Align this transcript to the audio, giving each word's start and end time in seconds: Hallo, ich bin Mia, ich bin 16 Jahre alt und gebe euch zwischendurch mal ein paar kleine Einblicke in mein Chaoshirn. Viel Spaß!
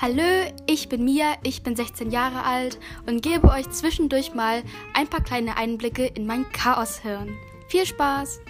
Hallo, 0.00 0.50
ich 0.66 0.88
bin 0.88 1.04
Mia, 1.04 1.34
ich 1.44 1.62
bin 1.62 1.76
16 1.76 2.10
Jahre 2.10 2.42
alt 2.42 2.80
und 3.06 3.22
gebe 3.22 3.48
euch 3.48 3.70
zwischendurch 3.70 4.34
mal 4.34 4.64
ein 4.92 5.06
paar 5.06 5.22
kleine 5.22 5.56
Einblicke 5.56 6.04
in 6.04 6.26
mein 6.26 6.50
Chaoshirn. 6.50 7.36
Viel 7.68 7.86
Spaß! 7.86 8.40